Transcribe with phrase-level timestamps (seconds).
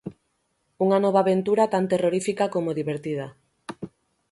[0.85, 3.27] Unha nova aventura tan terrorífica como divertida.